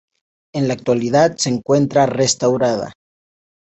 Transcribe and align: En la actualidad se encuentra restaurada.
En 0.55 0.67
la 0.67 0.73
actualidad 0.73 1.37
se 1.37 1.49
encuentra 1.51 2.07
restaurada. 2.07 2.91